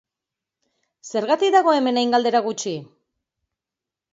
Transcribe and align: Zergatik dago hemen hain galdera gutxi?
Zergatik 1.11 1.53
dago 1.57 1.75
hemen 1.81 1.99
hain 2.03 2.15
galdera 2.17 2.43
gutxi? 2.47 2.75